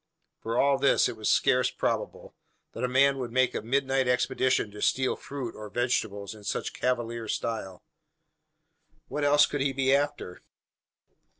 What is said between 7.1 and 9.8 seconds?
style. What else could he